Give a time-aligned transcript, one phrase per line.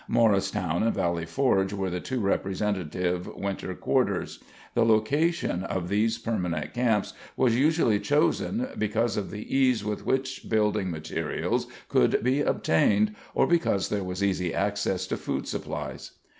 [0.07, 4.39] Morristown and Valley Forge were the two representative winter quarters.
[4.73, 10.49] The location of these permanent camps was usually chosen because of the ease with which
[10.49, 16.13] building materials could be obtained or because there was easy access to food supplies.